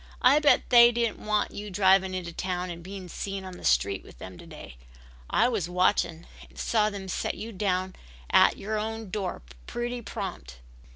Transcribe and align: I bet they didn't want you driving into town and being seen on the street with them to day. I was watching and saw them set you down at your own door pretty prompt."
I 0.23 0.39
bet 0.39 0.71
they 0.71 0.91
didn't 0.91 1.23
want 1.23 1.51
you 1.51 1.69
driving 1.69 2.15
into 2.15 2.33
town 2.33 2.71
and 2.71 2.81
being 2.81 3.07
seen 3.07 3.45
on 3.45 3.57
the 3.57 3.63
street 3.63 4.03
with 4.03 4.17
them 4.17 4.35
to 4.39 4.47
day. 4.47 4.77
I 5.29 5.47
was 5.47 5.69
watching 5.69 6.25
and 6.49 6.57
saw 6.57 6.89
them 6.89 7.07
set 7.07 7.35
you 7.35 7.51
down 7.51 7.95
at 8.31 8.57
your 8.57 8.79
own 8.79 9.11
door 9.11 9.43
pretty 9.67 10.01
prompt." 10.01 10.57